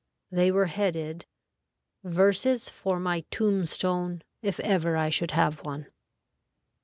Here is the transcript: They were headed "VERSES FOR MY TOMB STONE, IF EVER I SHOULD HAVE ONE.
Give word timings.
They 0.31 0.51
were 0.51 0.65
headed 0.65 1.27
"VERSES 2.03 2.69
FOR 2.69 2.99
MY 2.99 3.21
TOMB 3.29 3.65
STONE, 3.67 4.23
IF 4.41 4.59
EVER 4.61 4.97
I 4.97 5.11
SHOULD 5.11 5.31
HAVE 5.31 5.61
ONE. 5.63 5.87